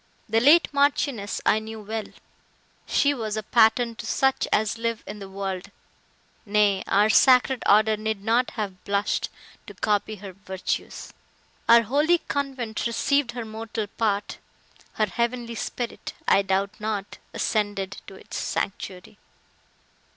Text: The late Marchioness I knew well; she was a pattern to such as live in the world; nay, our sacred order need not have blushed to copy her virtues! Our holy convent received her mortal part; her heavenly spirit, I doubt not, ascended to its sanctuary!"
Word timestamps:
The 0.27 0.39
late 0.39 0.67
Marchioness 0.73 1.41
I 1.45 1.59
knew 1.59 1.79
well; 1.79 2.05
she 2.87 3.13
was 3.13 3.37
a 3.37 3.43
pattern 3.43 3.93
to 3.97 4.05
such 4.07 4.47
as 4.51 4.79
live 4.79 5.03
in 5.05 5.19
the 5.19 5.29
world; 5.29 5.69
nay, 6.43 6.83
our 6.87 7.07
sacred 7.07 7.61
order 7.69 7.95
need 7.95 8.23
not 8.23 8.49
have 8.57 8.83
blushed 8.83 9.29
to 9.67 9.75
copy 9.75 10.15
her 10.15 10.33
virtues! 10.33 11.13
Our 11.69 11.83
holy 11.83 12.17
convent 12.17 12.87
received 12.87 13.33
her 13.33 13.45
mortal 13.45 13.85
part; 13.85 14.39
her 14.93 15.05
heavenly 15.05 15.53
spirit, 15.53 16.13
I 16.27 16.41
doubt 16.41 16.79
not, 16.79 17.19
ascended 17.31 17.97
to 18.07 18.15
its 18.15 18.37
sanctuary!" 18.37 19.19